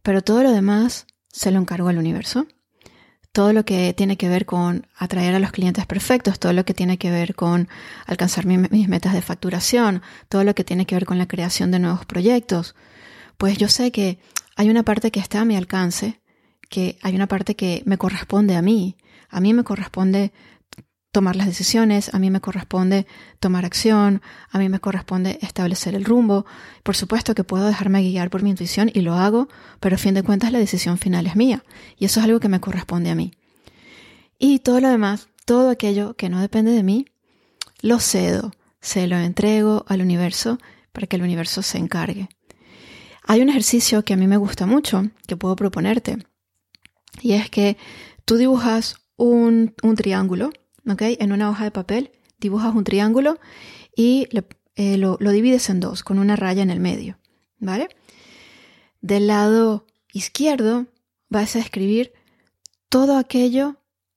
pero 0.03 0.23
todo 0.23 0.43
lo 0.43 0.53
demás 0.53 1.07
se 1.29 1.51
lo 1.51 1.61
encargo 1.61 1.89
al 1.89 1.99
universo. 1.99 2.47
Todo 3.33 3.53
lo 3.53 3.65
que 3.65 3.95
tiene 3.95 4.17
que 4.17 4.29
ver 4.29 4.45
con 4.45 4.89
atraer 4.97 5.37
a 5.37 5.39
los 5.39 5.53
clientes 5.53 5.87
perfectos, 5.87 6.41
todo 6.41 6.53
lo 6.53 6.65
que 6.65 6.75
tiene 6.75 6.99
que 6.99 7.13
ver 7.13 7.37
con 7.37 7.69
alcanzar 8.07 8.45
mis 8.45 8.89
metas 8.89 9.13
de 9.13 9.23
facturación, 9.23 10.03
todo 10.29 10.43
lo 10.43 10.57
que 10.57 10.65
tiene 10.65 10.85
que 10.85 10.97
ver 10.97 11.07
con 11.07 11.17
la 11.17 11.29
creación 11.29 11.71
de 11.71 11.79
nuevos 11.79 12.05
proyectos, 12.07 12.75
pues 13.37 13.57
yo 13.57 13.69
sé 13.69 13.93
que 13.93 14.19
hay 14.57 14.69
una 14.69 14.83
parte 14.83 15.13
que 15.13 15.21
está 15.21 15.43
a 15.43 15.45
mi 15.45 15.57
alcance, 15.57 16.21
que 16.69 16.99
hay 17.03 17.15
una 17.15 17.29
parte 17.29 17.55
que 17.55 17.83
me 17.87 17.99
corresponde 17.99 18.57
a 18.57 18.63
mí. 18.63 18.97
A 19.31 19.41
mí 19.41 19.55
me 19.55 19.65
corresponde 19.65 20.33
tomar 21.13 21.35
las 21.35 21.47
decisiones, 21.47 22.15
a 22.15 22.19
mí 22.19 22.31
me 22.31 22.41
corresponde 22.41 23.07
tomar 23.41 23.65
acción, 23.65 24.23
a 24.51 24.59
mí 24.59 24.69
me 24.69 24.79
corresponde 24.79 25.39
establecer 25.43 25.95
el 25.95 26.05
rumbo. 26.05 26.47
Por 26.83 26.97
supuesto 26.97 27.35
que 27.35 27.45
puedo 27.45 27.67
dejarme 27.67 28.03
guiar 28.03 28.31
por 28.31 28.43
mi 28.43 28.51
intuición 28.51 28.91
y 28.93 29.01
lo 29.01 29.15
hago, 29.15 29.49
pero 29.81 29.97
a 29.97 29.99
fin 29.99 30.15
de 30.15 30.23
cuentas 30.23 30.53
la 30.53 30.59
decisión 30.59 30.99
final 30.99 31.27
es 31.27 31.37
mía 31.37 31.65
y 31.97 32.05
eso 32.05 32.21
es 32.21 32.25
algo 32.25 32.41
que 32.41 32.49
me 32.49 32.61
corresponde 32.61 33.11
a 33.11 33.15
mí. 33.15 33.33
Y 34.39 34.61
todo 34.61 34.81
lo 34.81 34.89
demás, 34.89 35.29
todo 35.45 35.71
aquello 35.71 36.15
que 36.15 36.29
no 36.29 36.41
depende 36.41 36.71
de 36.71 36.83
mí, 36.83 37.07
lo 37.83 37.99
cedo, 37.99 38.53
se 38.81 39.07
lo 39.07 39.17
entrego 39.17 39.85
al 39.89 40.01
universo 40.01 40.59
para 40.93 41.07
que 41.07 41.17
el 41.17 41.23
universo 41.23 41.63
se 41.63 41.79
encargue. 41.79 42.29
Hay 43.25 43.43
un 43.43 43.49
ejercicio 43.49 44.05
que 44.05 44.15
a 44.15 44.17
mí 44.17 44.27
me 44.27 44.37
gusta 44.37 44.67
mucho, 44.67 45.11
que 45.27 45.37
puedo 45.37 45.57
proponerte, 45.57 46.19
y 47.21 47.33
es 47.33 47.51
que 47.51 47.77
tú 48.25 48.37
dibujas 48.37 48.97
un, 49.21 49.75
triángulo 49.97 50.51
en 50.87 51.33
una 51.33 51.51
hoja 51.51 51.65
de 51.65 51.71
papel 51.71 52.11
dibujas 52.39 52.75
un 52.75 52.85
triángulo 52.85 53.39
y 53.95 54.27
eh, 54.77 54.97
lo, 54.97 55.17
divides 55.19 55.69
en 55.69 55.81
dos 55.81 56.03
con 56.03 56.19
una 56.19 56.37
raya 56.37 56.63
en 56.63 56.71
el 56.71 56.81
medio, 56.81 57.19
¿vale? 57.59 57.89
Del 59.03 59.27
lado 59.27 59.87
izquierdo 60.13 60.87
vas 61.29 61.55
a 61.55 61.59
escribir 61.59 62.13
todo 62.89 63.19
aquello 63.19 63.77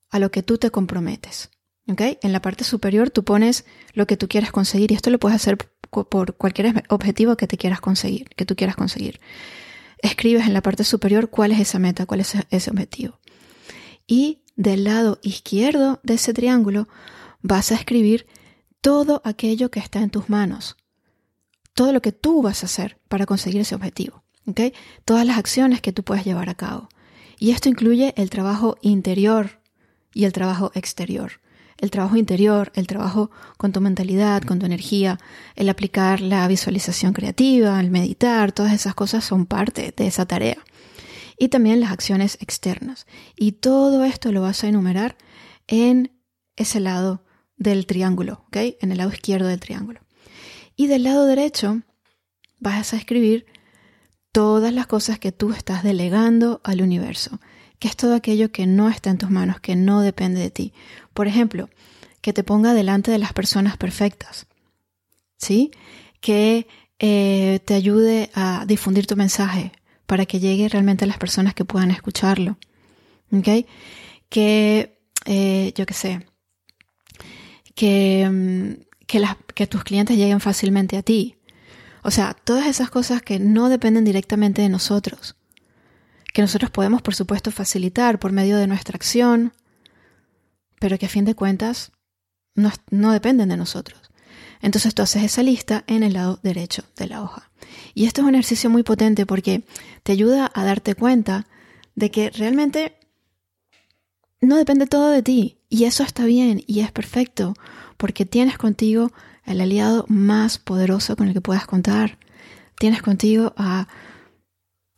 a 0.09 0.19
lo 0.19 0.31
que 0.31 0.41
tú 0.41 0.57
te 0.57 0.71
comprometes. 0.71 1.51
En 1.85 2.31
la 2.31 2.41
parte 2.41 2.63
superior 2.63 3.09
tú 3.09 3.25
pones 3.25 3.65
lo 3.93 4.07
que 4.07 4.15
tú 4.15 4.29
quieras 4.29 4.51
conseguir 4.51 4.93
y 4.93 4.95
esto 4.95 5.09
lo 5.09 5.19
puedes 5.19 5.35
hacer 5.35 5.57
por 5.89 6.37
cualquier 6.37 6.85
objetivo 6.87 7.35
que 7.35 7.45
te 7.45 7.57
quieras 7.57 7.81
conseguir, 7.81 8.29
que 8.29 8.45
tú 8.45 8.55
quieras 8.55 8.77
conseguir. 8.77 9.19
Escribes 9.97 10.47
en 10.47 10.53
la 10.53 10.61
parte 10.61 10.85
superior 10.85 11.29
cuál 11.29 11.51
es 11.51 11.59
esa 11.59 11.77
meta, 11.77 12.05
cuál 12.05 12.21
es 12.21 12.35
ese 12.49 12.71
objetivo. 12.71 13.19
Y 14.07 14.42
del 14.55 14.83
lado 14.83 15.19
izquierdo 15.21 15.99
de 16.03 16.15
ese 16.15 16.33
triángulo 16.33 16.87
vas 17.41 17.71
a 17.71 17.75
escribir 17.75 18.27
todo 18.81 19.21
aquello 19.25 19.71
que 19.71 19.79
está 19.79 19.99
en 19.99 20.09
tus 20.09 20.29
manos, 20.29 20.77
todo 21.73 21.91
lo 21.93 22.01
que 22.01 22.11
tú 22.11 22.41
vas 22.41 22.63
a 22.63 22.65
hacer 22.65 22.99
para 23.07 23.25
conseguir 23.25 23.61
ese 23.61 23.75
objetivo, 23.75 24.23
todas 25.05 25.25
las 25.25 25.37
acciones 25.37 25.81
que 25.81 25.93
tú 25.93 26.03
puedes 26.03 26.25
llevar 26.25 26.49
a 26.49 26.55
cabo. 26.55 26.89
Y 27.39 27.51
esto 27.51 27.69
incluye 27.69 28.13
el 28.17 28.29
trabajo 28.29 28.77
interior 28.81 29.61
y 30.13 30.25
el 30.25 30.33
trabajo 30.33 30.71
exterior. 30.75 31.41
El 31.77 31.91
trabajo 31.91 32.15
interior, 32.15 32.71
el 32.75 32.87
trabajo 32.87 33.31
con 33.57 33.73
tu 33.73 33.81
mentalidad, 33.81 34.43
con 34.43 34.59
tu 34.59 34.65
energía, 34.65 35.19
el 35.55 35.67
aplicar 35.67 36.21
la 36.21 36.47
visualización 36.47 37.11
creativa, 37.11 37.79
el 37.79 37.89
meditar, 37.89 38.53
todas 38.53 38.71
esas 38.71 38.93
cosas 38.93 39.25
son 39.25 39.45
parte 39.45 39.93
de 39.97 40.07
esa 40.07 40.25
tarea 40.25 40.63
y 41.37 41.49
también 41.49 41.79
las 41.79 41.91
acciones 41.91 42.37
externas. 42.41 43.05
Y 43.35 43.53
todo 43.53 44.03
esto 44.03 44.31
lo 44.31 44.41
vas 44.41 44.63
a 44.63 44.67
enumerar 44.67 45.17
en 45.67 46.11
ese 46.55 46.79
lado 46.79 47.23
del 47.57 47.85
triángulo, 47.85 48.45
¿ok? 48.47 48.57
En 48.81 48.91
el 48.91 48.97
lado 48.97 49.11
izquierdo 49.11 49.47
del 49.47 49.59
triángulo. 49.59 50.01
Y 50.75 50.87
del 50.87 51.03
lado 51.03 51.25
derecho 51.25 51.81
vas 52.59 52.93
a 52.93 52.97
escribir 52.97 53.45
todas 54.31 54.73
las 54.73 54.87
cosas 54.87 55.19
que 55.19 55.31
tú 55.31 55.51
estás 55.51 55.83
delegando 55.83 56.61
al 56.63 56.81
universo, 56.81 57.39
que 57.79 57.87
es 57.87 57.95
todo 57.95 58.15
aquello 58.15 58.51
que 58.51 58.65
no 58.65 58.89
está 58.89 59.09
en 59.09 59.17
tus 59.17 59.29
manos, 59.29 59.59
que 59.59 59.75
no 59.75 60.01
depende 60.01 60.39
de 60.39 60.49
ti. 60.49 60.73
Por 61.13 61.27
ejemplo, 61.27 61.69
que 62.21 62.33
te 62.33 62.43
ponga 62.43 62.73
delante 62.73 63.11
de 63.11 63.19
las 63.19 63.33
personas 63.33 63.77
perfectas, 63.77 64.47
¿sí? 65.37 65.71
Que 66.19 66.67
eh, 66.99 67.59
te 67.65 67.73
ayude 67.73 68.31
a 68.33 68.65
difundir 68.65 69.05
tu 69.05 69.15
mensaje, 69.15 69.73
para 70.05 70.25
que 70.25 70.39
llegue 70.39 70.69
realmente 70.69 71.05
a 71.05 71.07
las 71.07 71.17
personas 71.17 71.53
que 71.53 71.65
puedan 71.65 71.91
escucharlo. 71.91 72.57
¿Ok? 73.31 73.65
Que, 74.29 74.99
eh, 75.25 75.73
yo 75.75 75.85
qué 75.85 75.93
sé, 75.93 76.25
que, 77.75 78.29
mm, 78.29 78.83
que, 79.55 79.67
tus 79.67 79.83
clientes 79.83 80.17
lleguen 80.17 80.39
fácilmente 80.39 80.97
a 80.97 81.03
ti. 81.03 81.37
O 82.03 82.11
sea, 82.11 82.33
todas 82.33 82.67
esas 82.67 82.89
cosas 82.89 83.21
que 83.21 83.39
no 83.39 83.69
dependen 83.69 84.03
directamente 84.03 84.61
de 84.61 84.69
nosotros, 84.69 85.35
que 86.33 86.41
nosotros 86.41 86.71
podemos, 86.71 87.01
por 87.01 87.15
supuesto, 87.15 87.51
facilitar 87.51 88.19
por 88.19 88.31
medio 88.31 88.57
de 88.57 88.67
nuestra 88.67 88.95
acción, 88.95 89.53
pero 90.79 90.97
que 90.97 91.05
a 91.05 91.09
fin 91.09 91.25
de 91.25 91.35
cuentas 91.35 91.91
no, 92.55 92.71
no 92.89 93.11
dependen 93.11 93.49
de 93.49 93.57
nosotros. 93.57 94.02
Entonces 94.63 94.95
tú 94.95 95.01
haces 95.01 95.23
esa 95.23 95.43
lista 95.43 95.83
en 95.87 96.03
el 96.03 96.13
lado 96.13 96.39
derecho 96.41 96.85
de 96.95 97.07
la 97.07 97.21
hoja. 97.21 97.51
Y 97.93 98.05
esto 98.05 98.21
es 98.21 98.27
un 98.27 98.33
ejercicio 98.33 98.69
muy 98.69 98.81
potente 98.81 99.25
porque 99.25 99.63
te 100.03 100.13
ayuda 100.13 100.49
a 100.55 100.63
darte 100.63 100.95
cuenta 100.95 101.47
de 101.95 102.09
que 102.09 102.29
realmente 102.29 102.95
no 104.39 104.55
depende 104.55 104.87
todo 104.87 105.09
de 105.09 105.21
ti. 105.21 105.57
Y 105.67 105.83
eso 105.83 106.03
está 106.03 106.23
bien 106.23 106.63
y 106.65 106.79
es 106.79 106.93
perfecto, 106.93 107.55
porque 107.97 108.25
tienes 108.25 108.57
contigo 108.57 109.11
el 109.45 109.59
aliado 109.59 110.05
más 110.07 110.59
poderoso 110.59 111.17
con 111.17 111.27
el 111.27 111.33
que 111.33 111.41
puedas 111.41 111.65
contar. 111.65 112.17
Tienes 112.79 113.01
contigo 113.01 113.53
a 113.57 113.89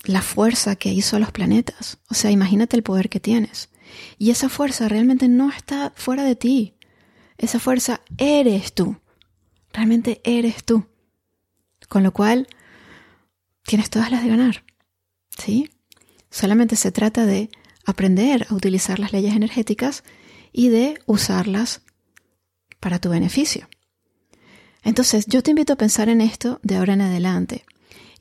la 0.03 0.21
fuerza 0.21 0.75
que 0.75 0.93
hizo 0.93 1.15
a 1.15 1.19
los 1.19 1.31
planetas. 1.31 1.97
O 2.07 2.13
sea, 2.13 2.29
imagínate 2.29 2.77
el 2.77 2.83
poder 2.83 3.09
que 3.09 3.19
tienes. 3.19 3.69
Y 4.19 4.29
esa 4.29 4.47
fuerza 4.47 4.87
realmente 4.89 5.27
no 5.27 5.49
está 5.49 5.91
fuera 5.95 6.23
de 6.23 6.35
ti. 6.35 6.75
Esa 7.39 7.59
fuerza 7.59 8.01
eres 8.19 8.71
tú. 8.75 8.97
Realmente 9.75 10.21
eres 10.23 10.63
tú. 10.63 10.85
Con 11.89 12.01
lo 12.01 12.13
cual, 12.13 12.47
tienes 13.63 13.89
todas 13.89 14.09
las 14.09 14.23
de 14.23 14.29
ganar. 14.29 14.63
¿Sí? 15.37 15.69
Solamente 16.29 16.77
se 16.77 16.93
trata 16.93 17.25
de 17.25 17.49
aprender 17.85 18.47
a 18.49 18.53
utilizar 18.53 18.99
las 18.99 19.11
leyes 19.11 19.35
energéticas 19.35 20.05
y 20.53 20.69
de 20.69 20.97
usarlas 21.07 21.81
para 22.79 22.99
tu 22.99 23.09
beneficio. 23.09 23.67
Entonces, 24.81 25.25
yo 25.25 25.43
te 25.43 25.51
invito 25.51 25.73
a 25.73 25.77
pensar 25.77 26.07
en 26.07 26.21
esto 26.21 26.61
de 26.63 26.77
ahora 26.77 26.93
en 26.93 27.01
adelante 27.01 27.65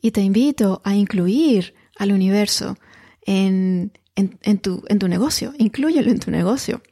y 0.01 0.11
te 0.11 0.23
invito 0.23 0.83
a 0.85 0.97
incluir 0.97 1.75
al 1.97 2.11
universo 2.11 2.77
en, 3.25 3.93
tu, 4.61 4.83
en 4.89 4.99
tu 4.99 5.07
negocio, 5.07 5.55
inclúyelo 5.59 6.11
en 6.11 6.19
tu 6.19 6.33
negocio. 6.33 6.83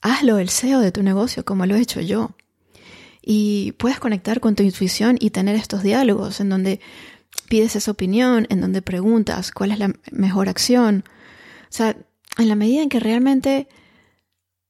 Hazlo 0.00 0.38
el 0.40 0.48
SEO 0.48 0.80
de 0.80 0.90
tu 0.90 1.04
negocio 1.04 1.44
como 1.44 1.64
lo 1.64 1.76
he 1.76 1.80
hecho 1.80 2.00
yo. 2.00 2.34
Y 3.24 3.72
puedes 3.72 3.98
conectar 3.98 4.40
con 4.40 4.54
tu 4.54 4.62
intuición 4.62 5.16
y 5.18 5.30
tener 5.30 5.56
estos 5.56 5.82
diálogos 5.82 6.40
en 6.40 6.50
donde 6.50 6.80
pides 7.48 7.76
esa 7.76 7.90
opinión, 7.90 8.46
en 8.50 8.60
donde 8.60 8.82
preguntas 8.82 9.50
cuál 9.50 9.72
es 9.72 9.78
la 9.78 9.92
mejor 10.12 10.48
acción. 10.48 11.04
O 11.64 11.72
sea, 11.76 11.96
en 12.38 12.48
la 12.48 12.54
medida 12.54 12.82
en 12.82 12.88
que 12.88 13.00
realmente 13.00 13.68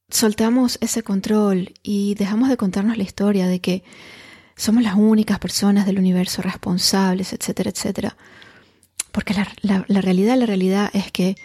soltamos 0.08 0.78
ese 0.80 1.02
control 1.02 1.74
y 1.82 2.14
dejamos 2.14 2.48
de 2.48 2.56
contarnos 2.56 2.96
la 2.96 3.02
historia 3.02 3.48
de 3.48 3.60
que 3.60 3.82
somos 4.56 4.82
las 4.82 4.94
únicas 4.94 5.38
personas 5.38 5.86
del 5.86 5.98
universo 5.98 6.42
responsables, 6.42 7.32
etcétera, 7.32 7.70
etcétera. 7.70 8.16
Porque 9.10 9.34
la, 9.34 9.84
la, 9.88 10.00
realidad, 10.00 10.36
la 10.36 10.46
realidad 10.46 10.90
es 10.92 11.10
que 11.10 11.36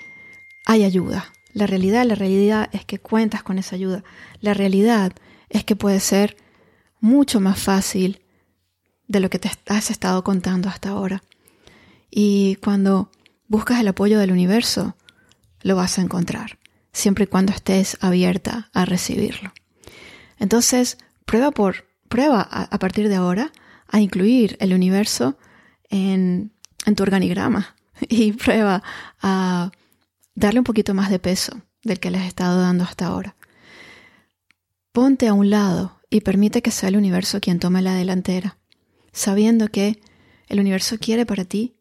hay 0.66 0.84
ayuda. 0.84 1.34
La 1.54 1.66
realidad, 1.66 2.06
la 2.06 2.16
realidad 2.16 2.70
es 2.72 2.86
que 2.86 3.00
cuentas 3.00 3.42
con 3.42 3.58
esa 3.58 3.76
ayuda. 3.76 4.04
La 4.42 4.54
realidad 4.54 5.14
es 5.50 5.64
que 5.64 5.76
puede 5.76 6.00
ser 6.00 6.38
mucho 7.00 7.40
más 7.40 7.62
fácil 7.62 8.22
de 9.08 9.20
lo 9.20 9.30
que 9.30 9.40
te 9.40 9.52
has 9.68 9.90
estado 9.90 10.24
contando 10.24 10.70
hasta 10.70 10.90
ahora. 10.90 11.24
Y 12.12 12.56
cuando 12.58 13.12
buscas 13.48 13.80
el 13.80 13.88
apoyo 13.88 14.20
del 14.20 14.32
universo, 14.32 14.96
lo 15.62 15.76
vas 15.76 15.98
a 15.98 16.02
encontrar, 16.02 16.60
siempre 16.92 17.26
y 17.26 17.28
cuando 17.28 17.52
estés 17.52 17.98
abierta 18.02 18.70
a 18.74 18.86
recibirlo. 18.86 19.52
Entonces, 20.38 20.98
prueba 21.26 21.52
por 21.52 21.90
prueba 22.10 22.42
a, 22.42 22.80
partir 22.80 23.08
de 23.08 23.16
ahora 23.16 23.52
a 23.88 24.00
incluir 24.00 24.58
el 24.60 24.74
universo 24.74 25.38
en, 25.90 26.52
en 26.86 26.96
tu 26.96 27.04
organigrama 27.04 27.76
y 28.02 28.34
prueba 28.34 28.84
a 29.22 29.72
darle 30.36 30.60
un 30.60 30.66
poquito 30.66 30.94
más 30.94 31.10
de 31.10 31.20
peso 31.20 31.62
del 31.84 32.00
que 32.00 32.12
le 32.12 32.18
has 32.18 32.28
estado 32.28 32.60
dando 32.60 32.84
hasta 32.84 33.06
ahora. 33.06 33.36
Ponte 34.92 35.28
a 35.28 35.34
un 35.34 35.50
lado 35.50 35.99
y 36.10 36.22
permite 36.22 36.62
que 36.62 36.72
sea 36.72 36.90
el 36.90 36.98
universo 36.98 37.40
quien 37.40 37.60
tome 37.60 37.82
la 37.82 37.94
delantera, 37.94 38.58
sabiendo 39.12 39.68
que 39.68 40.00
el 40.48 40.60
universo 40.60 40.98
quiere 40.98 41.26
para 41.26 41.46
ti 41.46 41.76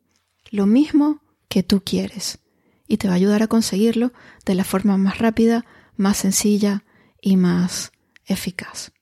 lo 0.50 0.66
mismo 0.66 1.20
que 1.48 1.62
tú 1.62 1.82
quieres 1.84 2.38
y 2.86 2.98
te 2.98 3.08
va 3.08 3.14
a 3.14 3.16
ayudar 3.16 3.42
a 3.42 3.48
conseguirlo 3.48 4.12
de 4.44 4.54
la 4.54 4.64
forma 4.64 4.96
más 4.96 5.18
rápida, 5.18 5.64
más 5.96 6.18
sencilla 6.18 6.84
y 7.20 7.36
más 7.36 7.92
eficaz. 8.26 8.92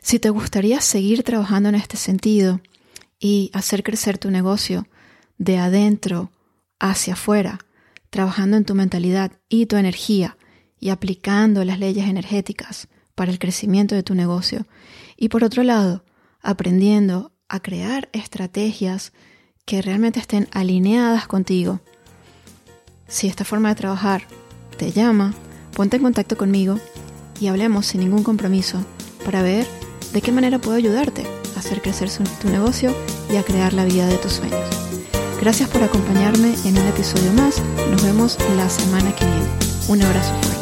Si 0.00 0.18
te 0.18 0.30
gustaría 0.30 0.80
seguir 0.80 1.22
trabajando 1.22 1.68
en 1.68 1.74
este 1.74 1.96
sentido 1.96 2.60
y 3.18 3.50
hacer 3.52 3.82
crecer 3.82 4.18
tu 4.18 4.30
negocio 4.30 4.86
de 5.38 5.58
adentro 5.58 6.30
hacia 6.78 7.14
afuera, 7.14 7.58
trabajando 8.10 8.56
en 8.56 8.64
tu 8.64 8.74
mentalidad 8.74 9.32
y 9.48 9.66
tu 9.66 9.76
energía 9.76 10.36
y 10.78 10.90
aplicando 10.90 11.64
las 11.64 11.78
leyes 11.78 12.08
energéticas 12.08 12.88
para 13.16 13.32
el 13.32 13.40
crecimiento 13.40 13.96
de 13.96 14.04
tu 14.04 14.14
negocio, 14.14 14.66
y 15.16 15.28
por 15.28 15.42
otro 15.42 15.64
lado, 15.64 16.04
aprendiendo 16.40 17.32
a 17.48 17.58
crear 17.58 18.08
estrategias 18.12 19.12
que 19.64 19.82
realmente 19.82 20.20
estén 20.20 20.46
alineadas 20.52 21.26
contigo. 21.26 21.80
Si 23.08 23.26
esta 23.26 23.44
forma 23.44 23.70
de 23.70 23.74
trabajar 23.74 24.22
te 24.76 24.92
llama, 24.92 25.34
ponte 25.74 25.96
en 25.96 26.04
contacto 26.04 26.36
conmigo 26.36 26.78
y 27.40 27.48
hablemos 27.48 27.86
sin 27.86 28.00
ningún 28.00 28.22
compromiso 28.22 28.78
para 29.24 29.42
ver 29.42 29.66
de 30.12 30.22
qué 30.22 30.30
manera 30.30 30.58
puedo 30.58 30.76
ayudarte 30.76 31.24
a 31.56 31.58
hacer 31.58 31.82
crecer 31.82 32.08
tu 32.40 32.48
negocio 32.48 32.94
y 33.30 33.36
a 33.36 33.42
crear 33.42 33.72
la 33.72 33.84
vida 33.84 34.06
de 34.06 34.18
tus 34.18 34.34
sueños. 34.34 34.60
Gracias 35.40 35.68
por 35.68 35.82
acompañarme 35.82 36.54
en 36.64 36.78
un 36.78 36.86
episodio 36.86 37.32
más. 37.32 37.60
Nos 37.90 38.02
vemos 38.02 38.38
la 38.56 38.68
semana 38.68 39.14
que 39.14 39.24
viene. 39.24 39.46
Un 39.88 40.02
abrazo. 40.02 40.55